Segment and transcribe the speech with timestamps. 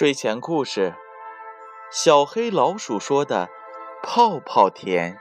[0.00, 0.94] 睡前故事：
[1.92, 3.50] 小黑老鼠说的
[4.02, 5.20] 泡泡甜。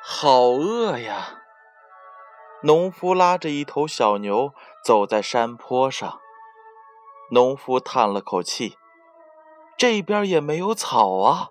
[0.00, 1.42] 好饿呀！
[2.62, 6.18] 农夫拉着一头小牛走在山坡上，
[7.30, 8.78] 农夫叹了口气
[9.76, 11.50] ：“这边也没有草啊！”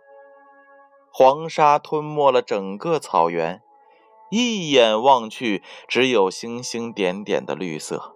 [1.14, 3.62] 黄沙吞没了整个草原。
[4.30, 8.16] 一眼望去，只有星星点点的绿色。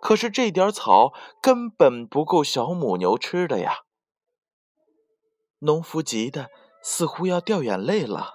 [0.00, 3.84] 可是这点草根本不够小母牛吃的呀！
[5.60, 6.50] 农夫急得
[6.82, 8.34] 似乎要掉眼泪了。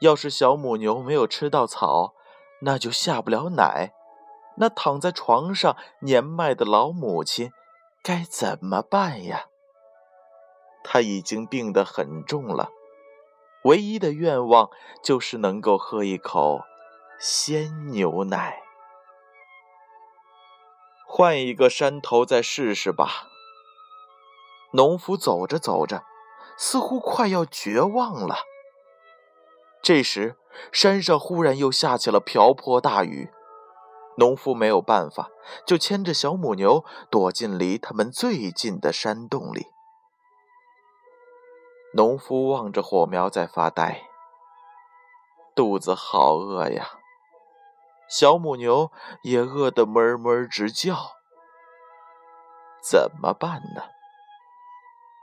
[0.00, 2.14] 要是小母牛没有吃到草，
[2.62, 3.92] 那就下不了奶。
[4.56, 7.50] 那躺在床上年迈的老母亲
[8.02, 9.46] 该怎么办呀？
[10.82, 12.70] 她已经病得很重了。
[13.64, 14.70] 唯一的愿望
[15.02, 16.62] 就是能够喝一口
[17.18, 18.62] 鲜牛奶。
[21.06, 23.26] 换一个山头再试试吧。
[24.72, 26.04] 农夫走着走着，
[26.56, 28.36] 似乎快要绝望了。
[29.82, 30.36] 这时，
[30.70, 33.30] 山上忽然又下起了瓢泼大雨。
[34.18, 35.30] 农夫没有办法，
[35.66, 39.66] 就牵着小母牛躲进离他们最近的山洞里。
[41.92, 44.08] 农夫望着火苗在发呆，
[45.56, 46.98] 肚子好饿呀。
[48.08, 51.16] 小母牛也饿得哞哞直叫。
[52.80, 53.82] 怎么办呢？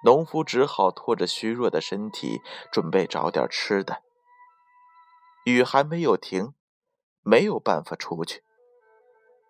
[0.03, 4.03] 农夫只好拖着虚弱的身体，准备找点吃的。
[5.45, 6.53] 雨还没有停，
[7.21, 8.43] 没有办法出去。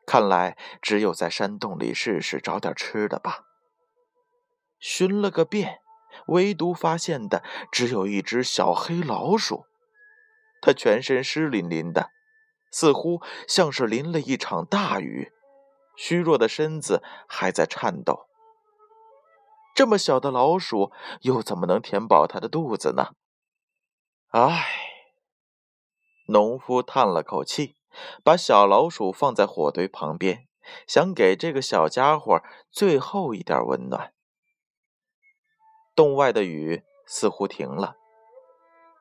[0.06, 3.44] 看来只有在山洞里试试找点吃的吧。
[4.80, 5.82] 寻了个遍。
[6.28, 9.66] 唯独发现的只有一只小黑老鼠，
[10.62, 12.12] 它全身湿淋淋的，
[12.72, 15.32] 似乎像是淋了一场大雨，
[15.96, 18.28] 虚弱的身子还在颤抖。
[19.74, 23.12] 这么小的老鼠，又怎么能填饱它的肚子呢？
[24.30, 24.68] 唉，
[26.28, 27.76] 农夫叹了口气，
[28.24, 30.48] 把小老鼠放在火堆旁边，
[30.88, 34.14] 想给这个小家伙最后一点温暖。
[35.98, 37.96] 洞外的雨似乎停了，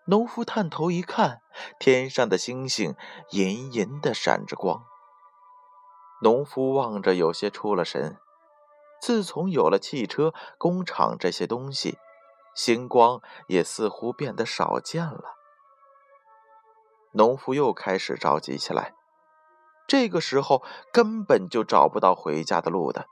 [0.06, 1.42] 农夫探头一看，
[1.78, 2.96] 天上的星星
[3.32, 4.82] 隐隐的闪着光。
[6.22, 8.16] 农夫望着，有些出了神。
[8.98, 11.98] 自从有了汽车、工厂这些东西，
[12.54, 15.34] 星光也似乎变得少见了。
[17.12, 18.94] 农夫又开始着急起来。
[19.86, 20.64] 这个时候
[20.94, 23.06] 根本就找不到回家的路的。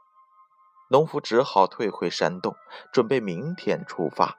[0.94, 2.54] 农夫只好退回山洞，
[2.92, 4.38] 准备明天出发。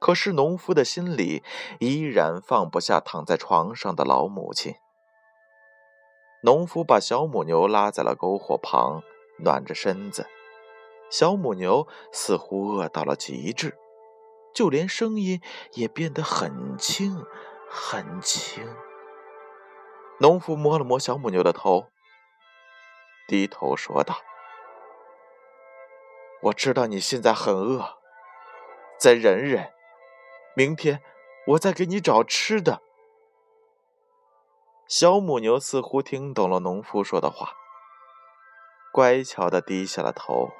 [0.00, 1.44] 可是农夫的心里
[1.78, 4.74] 依然放不下躺在床上的老母亲。
[6.42, 9.04] 农夫把小母牛拉在了篝火旁，
[9.38, 10.26] 暖着身子。
[11.12, 13.78] 小母牛似乎饿到了极致，
[14.52, 15.40] 就连声音
[15.74, 17.24] 也变得很轻
[17.68, 18.66] 很轻。
[20.18, 21.86] 农夫摸了摸小母牛的头，
[23.28, 24.16] 低头说道。
[26.44, 27.98] 我知道你现在很饿，
[28.98, 29.72] 再忍忍，
[30.54, 31.02] 明天
[31.48, 32.80] 我再给你找吃的。
[34.88, 37.52] 小母牛似乎听懂了农夫说的话，
[38.90, 40.50] 乖巧的低下了头。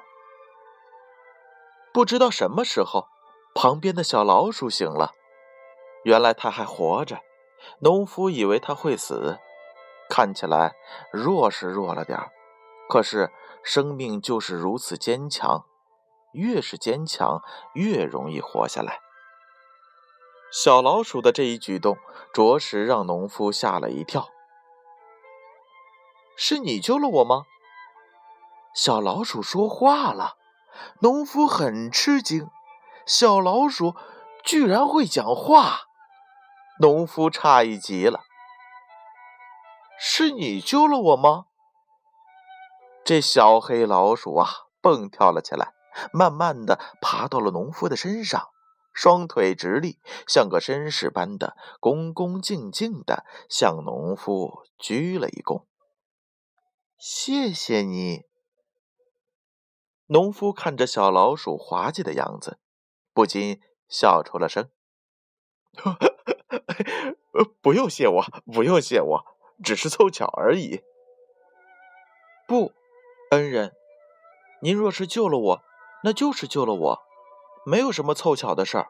[1.91, 3.07] 不知道什么时候，
[3.55, 5.13] 旁边的小老鼠醒了，
[6.03, 7.21] 原来它还活着。
[7.79, 9.39] 农夫以为它会死，
[10.09, 10.75] 看起来
[11.11, 12.31] 弱是弱了点儿，
[12.87, 13.31] 可是
[13.63, 15.65] 生命就是如此坚强。
[16.33, 17.41] 越是坚强，
[17.73, 18.99] 越容易活下来。
[20.51, 21.97] 小老鼠的这一举动，
[22.33, 24.29] 着实让农夫吓了一跳。
[26.35, 27.43] 是你救了我吗？
[28.73, 30.37] 小老鼠说话了。
[30.99, 32.49] 农夫很吃惊，
[33.05, 33.95] 小老鼠
[34.43, 35.81] 居然会讲话。
[36.79, 38.21] 农夫诧异极了。
[39.99, 41.45] 是你救了我吗？
[43.05, 44.47] 这小黑老鼠啊，
[44.81, 45.73] 蹦跳了起来。
[46.11, 48.49] 慢慢的爬到了农夫的身上，
[48.93, 55.65] 双腿直立，像个绅士般的恭恭敬敬的向农夫鞠了一躬。
[56.97, 58.25] 谢谢你。
[60.07, 62.59] 农夫看着小老鼠滑稽的样子，
[63.13, 64.69] 不禁笑出了声。
[67.61, 69.25] 不用谢我，不用谢我，
[69.63, 70.81] 只是凑巧而已。
[72.45, 72.73] 不，
[73.29, 73.73] 恩人，
[74.61, 75.63] 您若是救了我。
[76.03, 77.01] 那就是救了我，
[77.65, 78.89] 没有什么凑巧的事儿。”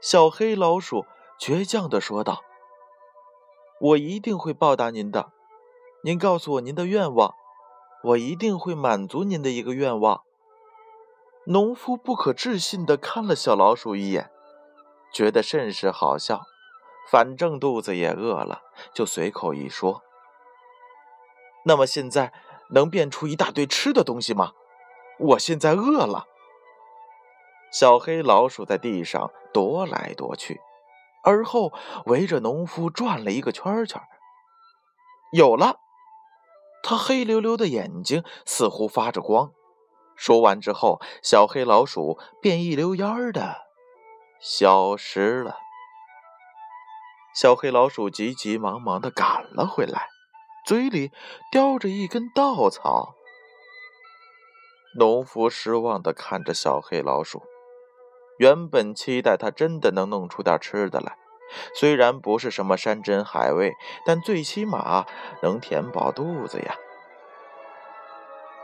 [0.00, 1.04] 小黑老鼠
[1.38, 2.42] 倔强的说道。
[3.80, 5.32] 我一定会报答您的。
[6.04, 7.34] 您告诉我您的愿望，
[8.04, 10.22] 我一定会满足您的一个愿望。”
[11.46, 14.30] 农夫不可置信地看了小老鼠一眼，
[15.12, 16.42] 觉得甚是好笑。
[17.10, 18.62] 反正肚子也饿了，
[18.94, 20.02] 就随口一说
[21.64, 22.32] ：“那么现在
[22.70, 24.52] 能变出一大堆吃的东西吗？
[25.20, 26.26] 我现在饿了。”
[27.72, 30.60] 小黑老鼠在地上踱来踱去，
[31.22, 31.72] 而后
[32.06, 34.02] 围着农夫转了一个圈圈。
[35.32, 35.76] 有了，
[36.82, 39.52] 它黑溜溜的眼睛似乎发着光。
[40.16, 43.68] 说完之后，小黑老鼠便一溜烟儿的
[44.40, 45.56] 消失了。
[47.32, 50.08] 小黑老鼠急急忙忙的赶了回来，
[50.66, 51.12] 嘴里
[51.52, 53.14] 叼着一根稻草。
[54.92, 57.44] 农夫失望的看着小黑老鼠，
[58.38, 61.16] 原本期待它真的能弄出点吃的来，
[61.76, 65.06] 虽然不是什么山珍海味，但最起码
[65.42, 66.74] 能填饱肚子呀。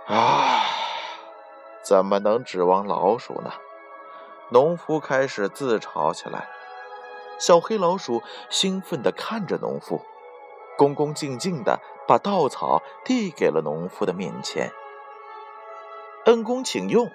[0.07, 0.63] 啊！
[1.85, 3.53] 怎么能指望老鼠呢？
[4.51, 6.49] 农夫开始自嘲起来。
[7.39, 8.21] 小黑老鼠
[8.51, 10.05] 兴奋地看着农夫，
[10.77, 11.79] 恭恭敬敬地
[12.09, 14.73] 把稻草递给了农夫的面前。
[16.27, 17.09] 恩公请用。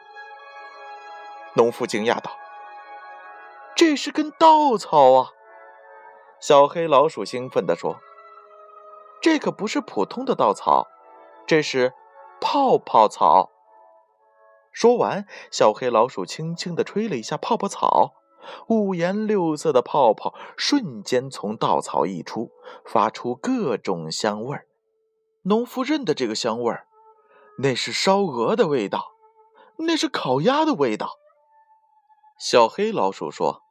[1.55, 2.31] 农夫惊讶道
[3.75, 5.31] ：“这是根稻草啊！”
[6.39, 7.97] 小黑老鼠兴奋地说
[9.21, 10.87] ：“这可不是普通的稻草，
[11.45, 11.93] 这是
[12.39, 13.51] 泡泡草。”
[14.71, 18.13] 说完，小黑老鼠轻轻地吹了一下泡泡草，
[18.67, 22.51] 五颜六色的泡泡瞬间从稻草溢出，
[22.85, 24.67] 发出各种香味儿。
[25.41, 26.87] 农夫认得这个香味儿，
[27.63, 29.11] 那是烧鹅的味道，
[29.77, 31.19] 那是烤鸭的味道。
[32.39, 33.61] 小黑老鼠说：“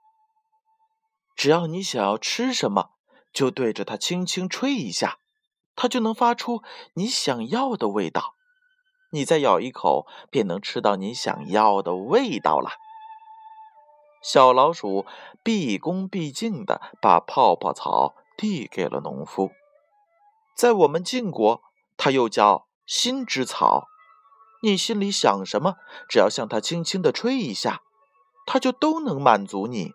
[1.35, 2.91] 只要你想要吃什么，
[3.33, 5.19] 就对着它轻轻吹一下，
[5.75, 6.63] 它就能发出
[6.95, 8.37] 你想要的味道。”
[9.13, 12.71] 你再咬一口，便能吃到你想要的味道了。
[14.23, 15.05] 小老鼠
[15.43, 19.51] 毕恭毕敬地把泡泡草递给了农夫。
[20.57, 21.61] 在我们晋国，
[21.97, 23.87] 它又叫心之草。
[24.63, 25.77] 你心里想什么，
[26.09, 27.83] 只要向它轻轻的吹一下，
[28.47, 29.95] 它就都能满足你。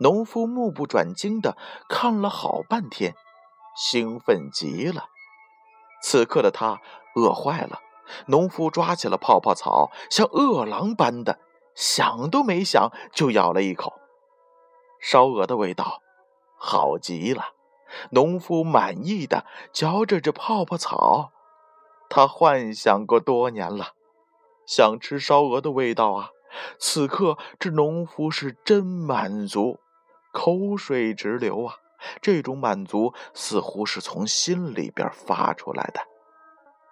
[0.00, 1.56] 农夫目不转睛的
[1.88, 3.14] 看了好半天，
[3.74, 5.06] 兴奋极了。
[6.02, 6.82] 此刻的他
[7.16, 7.80] 饿坏了，
[8.26, 11.40] 农夫抓起了泡泡草，像饿狼般的
[11.74, 13.94] 想都没想就咬了一口。
[15.00, 16.02] 烧鹅的味道
[16.58, 17.54] 好极了，
[18.10, 21.32] 农夫满意的嚼着这泡泡草。
[22.08, 23.94] 他幻想过多年了，
[24.66, 26.30] 想吃烧鹅的味道啊！
[26.78, 29.78] 此刻这农夫是真满足，
[30.32, 31.76] 口水直流啊！
[32.20, 36.00] 这种满足似乎是从心里边发出来的。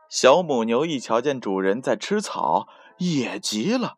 [0.09, 2.69] 小母牛一瞧见主人在吃草，
[2.99, 3.97] 也急了，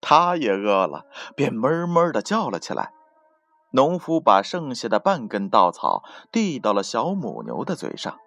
[0.00, 1.06] 它也饿了，
[1.36, 2.92] 便哞哞的叫了起来。
[3.72, 8.18] 农夫把剩下的半根稻草递到了小母牛的嘴上，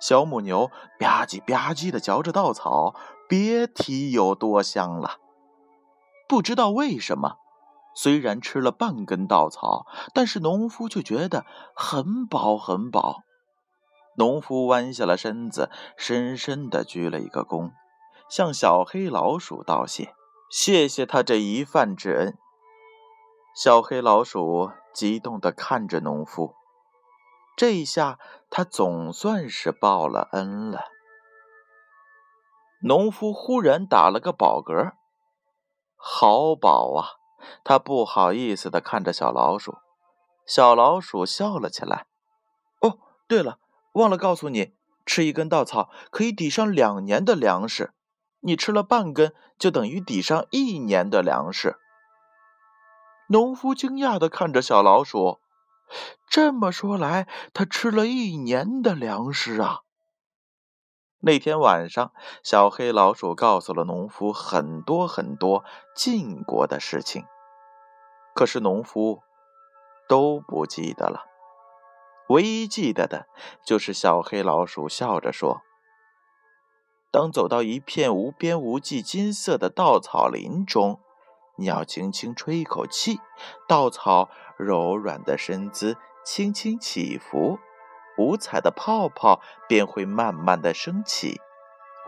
[0.00, 2.94] 小母牛吧唧吧唧的嚼着稻草，
[3.28, 5.18] 别提有多香了。
[6.28, 7.36] 不知道为什么。
[7.94, 9.84] 虽然吃了半根稻草，
[10.14, 11.44] 但是农夫却觉得
[11.74, 13.22] 很饱很饱。
[14.16, 17.72] 农夫弯下了身子，深深的鞠了一个躬，
[18.28, 20.14] 向小黑老鼠道谢
[20.48, 22.38] ：“谢谢他这一饭之恩。”
[23.60, 26.54] 小黑老鼠激动的看着农夫，
[27.56, 30.84] 这一下他总算是报了恩了。
[32.84, 34.92] 农夫忽然打了个饱嗝，
[35.96, 37.18] 好饱啊！
[37.64, 39.78] 他不好意思的看着小老鼠，
[40.46, 42.06] 小老鼠笑了起来。
[42.80, 43.58] 哦，对了，
[43.94, 47.92] 忘了告诉你，吃一根稻草可以抵上两年的粮食，
[48.38, 51.80] 你吃了半根，就等于抵上一年的粮食。
[53.30, 55.38] 农夫惊讶的看着小老鼠，
[56.26, 59.80] 这么说来，他吃了一年的粮食啊。
[61.20, 65.62] 那天晚上，小黑老鼠告诉了农夫很多很多
[65.94, 67.26] 晋国的事情，
[68.34, 69.20] 可是农夫
[70.08, 71.26] 都不记得了。
[72.30, 73.26] 唯一记得的
[73.62, 75.60] 就是小黑老鼠笑着说
[77.12, 81.00] ：“当走到一片无边无际金色的稻草林中，
[81.58, 83.20] 你要轻轻吹一口气，
[83.66, 87.58] 稻草柔软的身姿轻轻起伏。”
[88.18, 91.40] 五彩的泡泡便会慢慢的升起，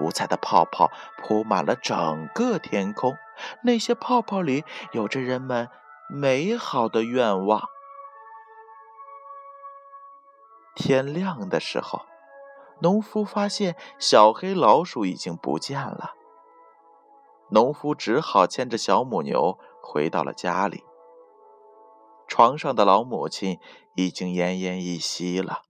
[0.00, 3.16] 五彩的泡泡铺满了整个天空，
[3.62, 5.68] 那些泡泡里有着人们
[6.08, 7.68] 美好的愿望。
[10.74, 12.06] 天亮的时候，
[12.80, 16.14] 农夫发现小黑老鼠已经不见了。
[17.50, 20.84] 农夫只好牵着小母牛回到了家里。
[22.28, 23.58] 床上的老母亲
[23.96, 25.62] 已经奄奄一息了。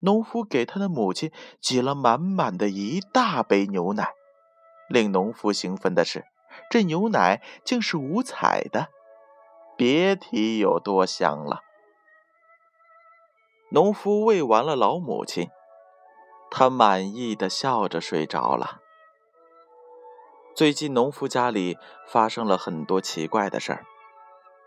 [0.00, 4.12] 农夫给他的母亲挤了满满的一大杯牛奶。
[4.88, 6.24] 令农夫兴奋的是，
[6.70, 8.88] 这牛奶竟是五彩的，
[9.76, 11.60] 别提有多香了。
[13.72, 15.50] 农夫喂完了老母亲，
[16.50, 18.80] 他满意的笑着睡着了。
[20.58, 23.86] 最近，农夫家里发生了很多奇怪的事儿，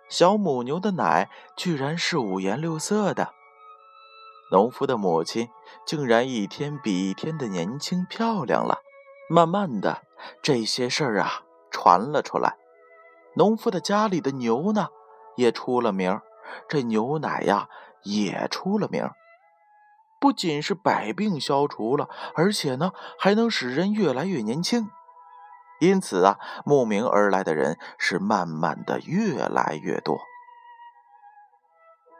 [0.07, 3.33] 小母牛的奶居然是五颜六色的，
[4.53, 5.49] 农夫的母亲
[5.85, 8.77] 竟然一天比一天的年轻漂亮了。
[9.29, 10.01] 慢慢的，
[10.41, 12.55] 这些事儿啊传了出来，
[13.35, 14.87] 农夫的家里的牛呢
[15.35, 16.21] 也出了名
[16.69, 17.67] 这牛奶呀。
[18.03, 19.09] 也出了名，
[20.21, 24.89] 不仅是百病消除了，而且呢，还能使人越来越年轻。
[25.81, 30.19] 因此啊，慕名而来的人是慢慢的越来越多。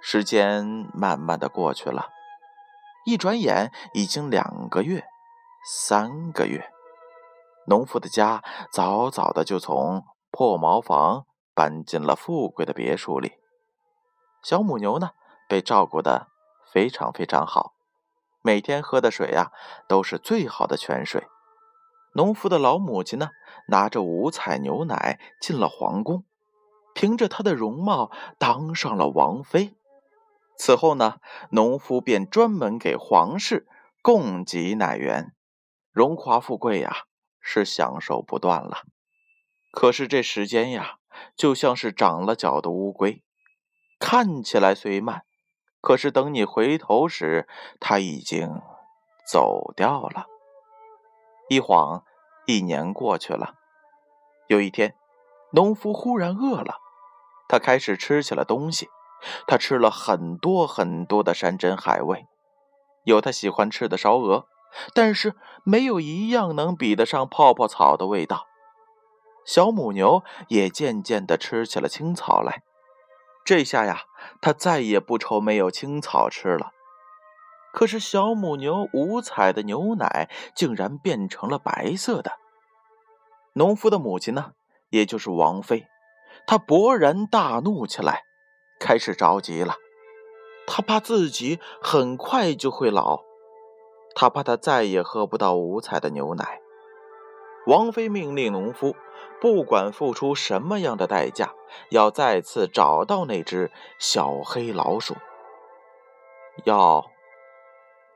[0.02, 2.10] 时间慢慢的过去了，
[3.06, 5.06] 一转眼已经两个月、
[5.64, 6.72] 三个月，
[7.68, 13.34] 农夫的家早早的就从破茅房搬进了富贵的别墅里。
[14.42, 15.12] 小母牛呢？
[15.48, 16.30] 被照顾的
[16.74, 17.74] 非常非常好，
[18.42, 19.52] 每天喝的水呀
[19.88, 21.28] 都是最好的泉水。
[22.14, 23.32] 农夫的老母亲呢，
[23.68, 26.26] 拿着五彩牛奶进了皇宫，
[26.94, 29.74] 凭着她的容貌当上了王妃。
[30.58, 31.20] 此后呢，
[31.52, 33.68] 农夫便专门给皇室
[34.02, 35.34] 供给奶源，
[35.92, 37.06] 荣华富贵呀
[37.40, 38.84] 是享受不断了。
[39.72, 40.98] 可是这时间呀，
[41.36, 43.24] 就像是长了脚的乌龟，
[44.00, 45.24] 看起来虽慢。
[45.80, 47.48] 可是等你回头时，
[47.80, 48.62] 他已经
[49.26, 50.28] 走掉了。
[51.52, 52.06] 一晃，
[52.46, 53.56] 一年过去了。
[54.48, 54.96] 有一天，
[55.52, 56.78] 农夫忽然饿了，
[57.50, 58.88] 他开始吃起了东西。
[59.46, 62.26] 他吃了很多很多的山珍海味，
[63.04, 64.46] 有他喜欢吃的烧鹅，
[64.94, 68.48] 但是没有一样能比得上泡泡草的味道。
[69.44, 72.64] 小母牛也渐渐的吃起了青草来。
[73.44, 74.04] 这下呀，
[74.40, 76.72] 他再也不愁没有青草吃了。
[77.74, 82.34] 可是小母牛五彩的牛奶竟然变成了白色的。
[83.54, 84.54] 农夫的母亲呢，
[84.90, 85.88] 也就是王妃，
[86.46, 88.24] 她勃然大怒起来，
[88.80, 89.76] 开始着急了。
[90.68, 93.22] 她怕自己很快就会老，
[94.16, 96.60] 她怕她再也喝不到五彩的牛奶。
[97.68, 98.96] 王妃命令农夫。
[99.40, 101.56] 不管付出什么样的代价，
[101.90, 105.16] 要再次找到那只小黑老鼠。
[106.64, 107.11] 要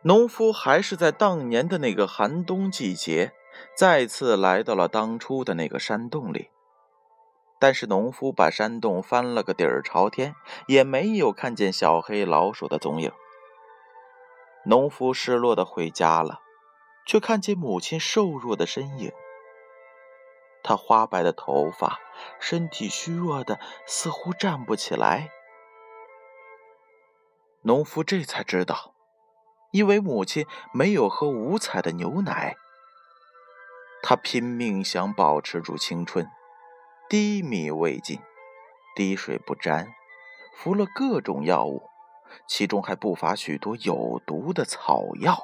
[0.07, 3.33] 农夫还是在当年的那个寒冬季节，
[3.75, 6.51] 再次来到了当初的那个山洞里。
[7.57, 10.35] 但是农夫把山洞翻了个底儿朝天，
[10.67, 13.11] 也没有看见小黑老鼠的踪影。
[14.65, 16.41] 农夫失落的回家了，
[17.07, 19.11] 却看见母亲瘦弱的身影。
[20.61, 21.99] 他花白的头发，
[22.39, 25.31] 身体虚弱的，似乎站不起来。
[27.63, 28.94] 农夫这才知道，
[29.75, 32.55] 因为母亲没有喝五彩的牛奶。
[34.01, 36.29] 他拼命想保持住青春，
[37.09, 38.21] 低米未进，
[38.95, 39.93] 滴水不沾，
[40.55, 41.89] 服了各种药物，
[42.47, 45.37] 其中还不乏许多有毒的草药。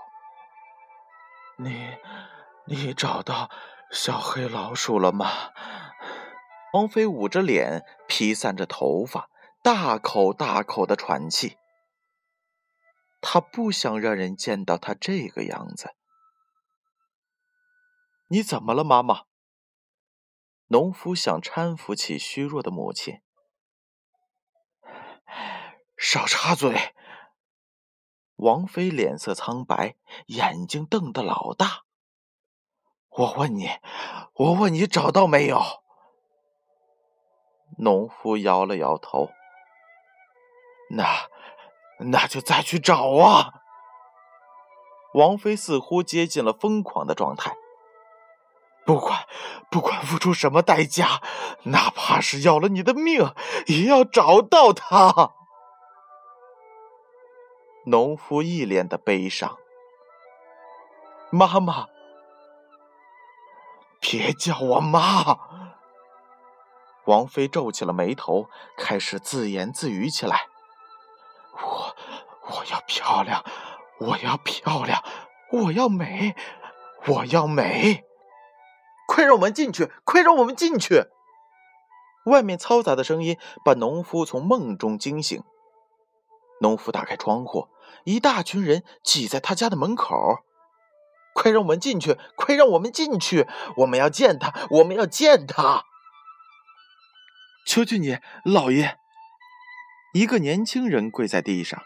[1.58, 1.98] 你，
[2.68, 3.50] 你找到？
[3.92, 5.28] 小黑老鼠了吗？
[6.72, 9.28] 王妃捂着脸，披散着头发，
[9.62, 11.58] 大口大口的喘气。
[13.22, 15.96] 他不想让人见到他这个样子。
[18.28, 19.26] 你怎么了，妈妈？
[20.68, 23.22] 农夫想搀扶起虚弱的母亲。
[25.98, 26.96] 少插嘴！
[28.38, 29.96] 王妃脸色苍白，
[30.28, 31.84] 眼睛瞪得老大。
[33.10, 33.68] 我问你，
[34.34, 35.62] 我问你找到没有？
[37.78, 39.30] 农夫摇了摇头。
[40.92, 41.30] 那，
[42.06, 43.62] 那就再去找啊！
[45.14, 47.56] 王妃似乎接近了疯狂的状态。
[48.86, 49.28] 不管，
[49.70, 51.22] 不管付出什么代价，
[51.64, 53.34] 哪怕是要了你的命，
[53.68, 55.34] 也要找到他。
[57.86, 59.58] 农夫一脸的悲伤。
[61.30, 61.88] 妈妈。
[64.00, 65.38] 别叫我妈！
[67.06, 70.48] 王妃皱起了眉头，开始自言自语起来
[72.92, 73.46] ：“漂亮，
[74.00, 75.02] 我要漂亮，
[75.50, 76.36] 我要美，
[77.08, 78.04] 我要美！
[79.08, 79.90] 快让我们进去！
[80.04, 81.06] 快让我们进去！
[82.26, 85.42] 外面嘈杂的声音把农夫从梦中惊醒。
[86.60, 87.70] 农夫打开窗户，
[88.04, 90.40] 一大群人挤在他家的门口。
[91.34, 92.18] 快让我们进去！
[92.36, 93.48] 快让我们进去！
[93.78, 94.54] 我们要见他！
[94.70, 95.86] 我们要见他！
[97.66, 98.98] 求求你，老爷！
[100.14, 101.82] 一个年轻人跪在地上，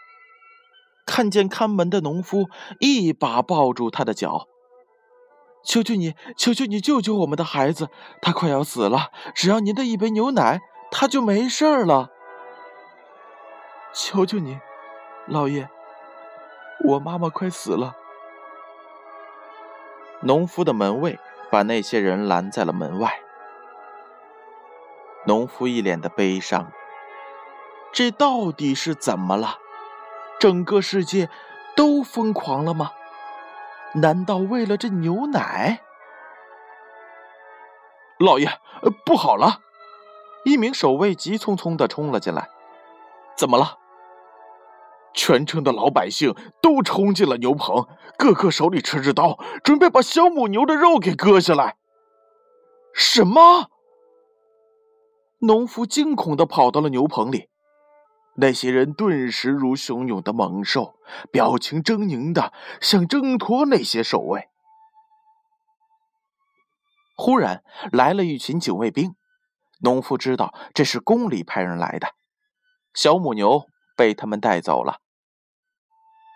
[1.06, 4.48] 看见看门的农夫，一把抱住他的脚。
[5.64, 7.88] 求求你，求求你，救救我们的孩子！
[8.20, 10.60] 他快要死了，只要您的一杯牛奶，
[10.90, 12.10] 他就没事了。
[13.92, 14.58] 求求你，
[15.26, 15.68] 老爷，
[16.84, 17.96] 我妈妈快死了。
[20.22, 21.18] 农夫的门卫
[21.50, 23.20] 把那些人拦在了门外。
[25.26, 26.70] 农夫一脸的悲伤。
[27.92, 29.58] 这到底是怎么了？
[30.46, 31.28] 整个世界
[31.74, 32.92] 都疯狂了吗？
[33.94, 35.80] 难道为了这牛奶？
[38.20, 38.48] 老爷，
[39.04, 39.62] 不好了！
[40.44, 42.48] 一名守卫急匆匆的冲了进来。
[43.36, 43.76] 怎么了？
[45.12, 51.74] 全城的老百姓都冲进了牛棚，个个手里持着刀，准备把小母牛的肉给割下来。
[52.94, 53.68] 什么？
[55.40, 57.48] 农夫惊恐的跑到了牛棚里。
[58.38, 60.98] 那些人顿时如汹涌的猛兽，
[61.30, 64.48] 表情狰狞的想挣脱那些守卫。
[67.16, 69.14] 忽然来了一群警卫兵，
[69.80, 72.08] 农夫知道这是宫里派人来的。
[72.92, 75.00] 小母牛被他们带走了。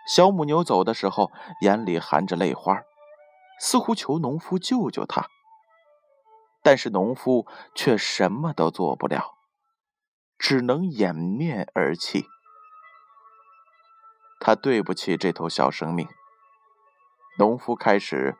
[0.07, 2.81] 小母牛走的时候，眼里含着泪花，
[3.59, 5.27] 似乎求农夫救救他。
[6.63, 9.35] 但是农夫却什么都做不了。
[10.41, 12.25] 只能掩面而泣。
[14.39, 16.07] 他对不起这头小生命。
[17.37, 18.35] 农夫开始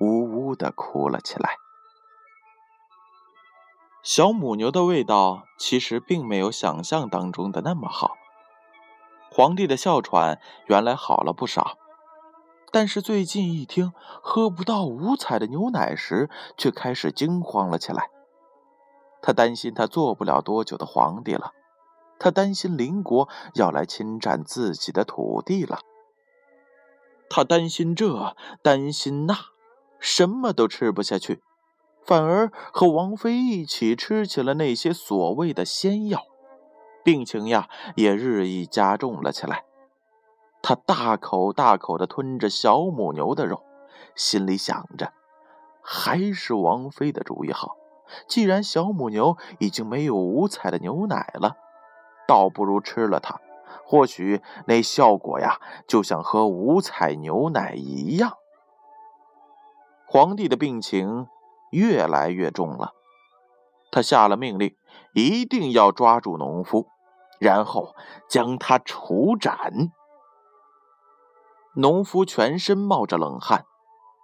[0.00, 1.56] 呜呜的哭了起来。
[4.00, 8.16] 小母牛的味道其实并没有想象当中的那么好。
[9.28, 11.76] 皇帝的哮喘原来好了不少，
[12.70, 18.08] 但是最近一听喝不到五彩的牛奶时，却开始惊慌了起来。
[19.20, 21.52] 他担心他做不了多久的皇帝了，
[22.18, 25.80] 他担心邻国要来侵占自己的土地了，
[27.28, 29.36] 他担心这，担心那，
[29.98, 31.42] 什么都吃不下去，
[32.04, 36.22] 反而和王妃一起吃起了那些所谓的仙药，
[37.04, 39.64] 病情呀也日益加重了起来。
[40.60, 43.64] 他大口大口地吞着小母牛的肉，
[44.14, 45.12] 心里想着，
[45.82, 47.77] 还是王妃的主意好。
[48.26, 51.56] 既然小母牛已经没有五彩的牛奶了，
[52.26, 53.40] 倒不如吃了它，
[53.84, 58.34] 或许那效果呀，就像喝五彩牛奶一样。
[60.06, 61.28] 皇帝的病情
[61.70, 62.92] 越来越重了，
[63.90, 64.74] 他下了命令，
[65.12, 66.88] 一定要抓住农夫，
[67.38, 67.94] 然后
[68.28, 69.92] 将他处斩。
[71.74, 73.66] 农夫全身冒着冷汗，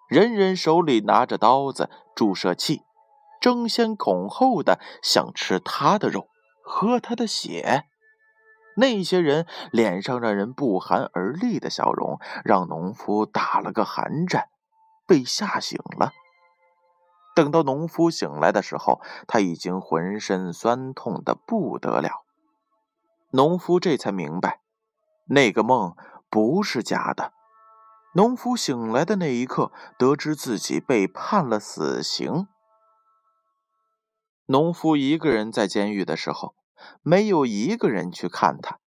[0.08, 2.82] 人人手里拿着刀子、注射器。
[3.44, 6.28] 争先恐后的想吃他的肉，
[6.62, 7.84] 喝他的血。
[8.74, 14.48] 那些人脸上让人不寒而栗的笑容，让农夫打了个寒战，
[15.06, 16.12] 被吓醒了。
[17.36, 22.24] 等到农夫醒来的时候，他已经浑身酸痛的不得了。
[23.32, 24.60] 农夫这才明白，
[25.26, 25.94] 那个梦
[26.30, 27.34] 不是假的。
[28.14, 32.48] 农夫醒来的那一刻，得知自己被判了死刑。
[34.46, 36.54] 农夫一个人在监狱的时候，
[37.02, 38.78] 没有一个人去看他，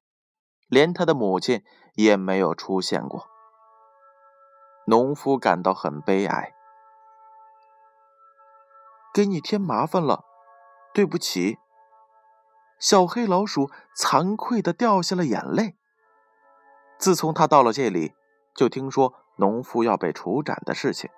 [0.68, 1.64] 连他的母亲
[1.96, 3.28] 也没有出现过。
[4.86, 6.54] 农夫感到很悲哀，
[9.14, 10.24] 给你添麻烦了，
[10.94, 11.58] 对不起。
[12.80, 15.76] 小黑老鼠惭愧的掉下了眼泪。
[17.00, 18.14] 自从他到了这里，
[18.56, 21.10] 就听说农夫要被处斩的事情。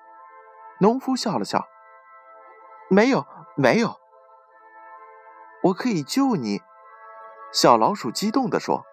[0.79, 1.67] 农夫笑了笑，
[2.89, 3.99] 没有，没有。
[5.61, 6.61] 我可以救你，
[7.51, 8.85] 小老鼠激动地说：“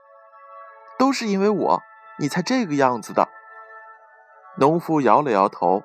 [0.98, 1.82] 都是因为我，
[2.18, 3.28] 你才这个样子的。”
[4.58, 5.84] 农夫摇了摇头：“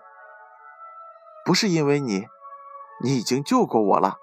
[1.46, 2.28] 不是因为你，
[3.04, 4.18] 你已经救过我了。”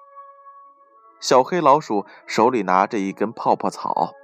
[1.20, 4.14] 小黑老鼠手里拿着一根泡泡草：“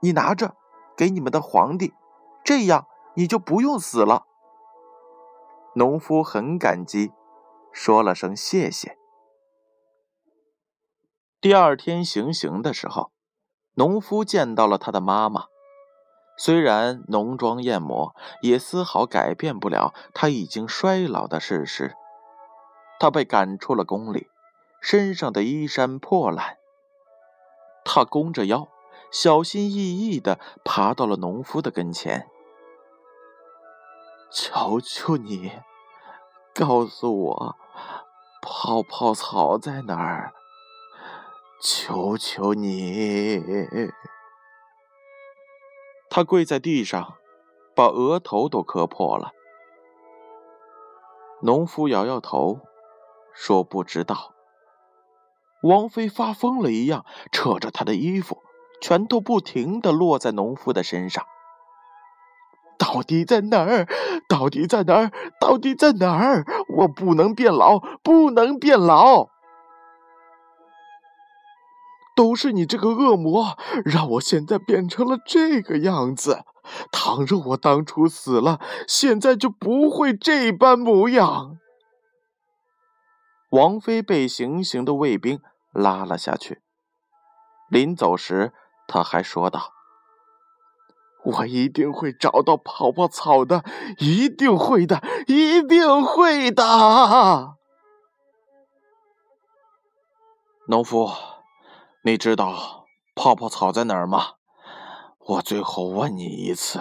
[0.00, 0.56] 你拿着，
[0.96, 1.94] 给你们的皇帝，
[2.42, 4.26] 这样你就不用死了。”
[5.74, 7.12] 农夫很感激，
[7.72, 8.98] 说了声谢谢。
[11.42, 13.10] 第二天行刑的时候，
[13.74, 15.46] 农夫见到了他的妈妈。
[16.38, 21.96] 虽然浓妆艳抹，也丝毫改变不了他已经衰老的事实。
[23.00, 24.28] 他被赶出了宫里，
[24.80, 26.58] 身上的衣衫破烂。
[27.84, 28.68] 他弓着腰，
[29.10, 32.28] 小心翼翼地爬到了农夫的跟前。
[34.30, 35.50] 求求你，
[36.54, 37.56] 告诉我，
[38.40, 40.32] 泡泡草在哪儿？
[41.64, 43.40] 求求你！
[46.10, 47.14] 他跪在地上，
[47.76, 49.30] 把额头都磕破了。
[51.40, 52.58] 农夫摇摇头，
[53.32, 54.34] 说：“不知道。”
[55.62, 58.42] 王妃发疯了一样，扯着他的衣服，
[58.80, 61.24] 拳头不停地落在农夫的身上。
[62.76, 63.86] 到底在哪儿？
[64.28, 65.12] 到底在哪儿？
[65.40, 66.44] 到底在哪儿？
[66.78, 69.28] 我不能变老，不能变老！
[72.22, 76.44] 都是你这个恶魔，让我现在变成了这个样子。
[76.92, 81.58] 倘若我当初死了，现在就不会这般模样。
[83.50, 85.40] 王妃被行刑的卫兵
[85.72, 86.62] 拉了下去。
[87.68, 88.52] 临走时，
[88.86, 89.72] 他还说道
[91.26, 93.64] ：“我一定会找到泡泡草的，
[93.98, 97.56] 一定会的，一定会的。”
[100.68, 101.10] 农夫。
[102.04, 104.34] 你知道泡泡草在哪儿吗？
[105.20, 106.80] 我最后问你一次。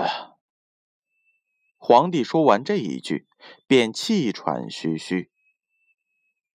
[1.78, 3.28] 皇帝说完这一句，
[3.68, 5.32] 便气喘吁吁。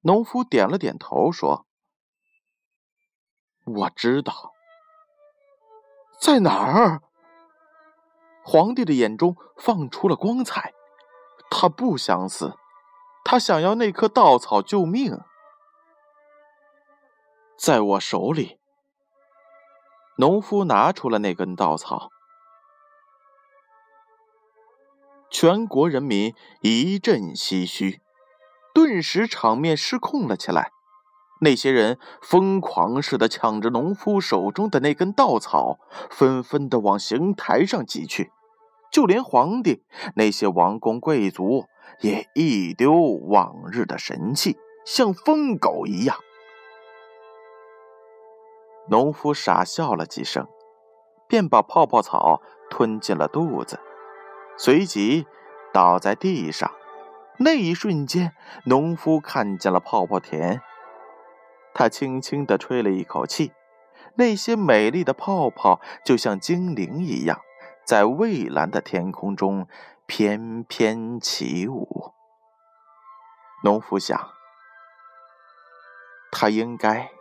[0.00, 1.68] 农夫点了点头，说
[3.66, 4.52] ：“我知道，
[6.20, 7.02] 在哪儿？”
[8.42, 10.74] 皇帝的眼中放出了光彩。
[11.48, 12.56] 他不想死，
[13.24, 15.20] 他想要那棵稻草救命。
[17.58, 18.58] 在我手里，
[20.18, 22.10] 农夫拿出了那根稻草，
[25.30, 28.00] 全国人民一阵唏嘘，
[28.74, 30.70] 顿时场面失控了起来。
[31.40, 35.78] 那些人疯狂似的抢着农夫手中的那根稻草，
[36.10, 38.30] 纷纷的往刑台上挤去。
[38.92, 39.82] 就连皇帝
[40.14, 41.66] 那些王公贵族
[42.00, 46.18] 也一丢往日的神气，像疯狗一样。
[48.88, 50.46] 农夫傻笑了几声，
[51.28, 53.80] 便把泡泡草吞进了肚子，
[54.56, 55.26] 随即
[55.72, 56.70] 倒在地上。
[57.38, 58.32] 那一瞬间，
[58.64, 60.62] 农夫看见了泡泡田。
[61.74, 63.52] 他轻轻地吹了一口气，
[64.14, 67.40] 那些美丽的泡泡就像精灵一样，
[67.84, 69.68] 在蔚蓝的天空中
[70.06, 72.14] 翩翩起舞。
[73.64, 74.30] 农夫想，
[76.30, 77.15] 他应该。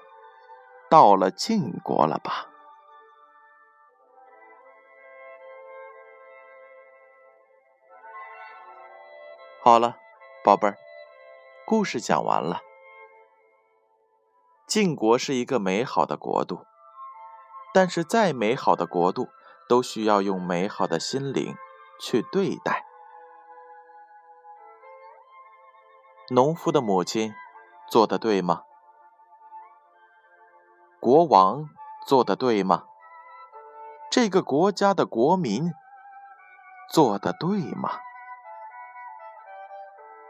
[0.89, 2.49] 到了晋国了吧？
[9.61, 9.97] 好了，
[10.43, 10.77] 宝贝儿，
[11.65, 12.61] 故事讲完了。
[14.67, 16.65] 晋国是一个美好的国度，
[17.73, 19.27] 但是再美好的国度，
[19.67, 21.55] 都需要用美好的心灵
[21.99, 22.85] 去对待。
[26.29, 27.33] 农夫的母亲
[27.89, 28.63] 做的对吗？
[31.05, 31.69] 国王
[32.07, 32.87] 做的对吗？
[34.09, 35.71] 这个国家的国民
[36.91, 37.99] 做的对吗？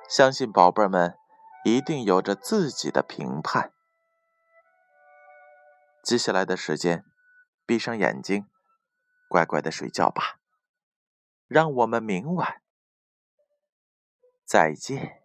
[0.09, 1.17] 相信宝贝们
[1.63, 3.71] 一定有着自己的评判。
[6.03, 7.05] 接下来的时间，
[7.65, 8.45] 闭上眼睛，
[9.29, 10.41] 乖乖的睡觉吧。
[11.47, 12.61] 让我们明晚
[14.43, 15.24] 再见。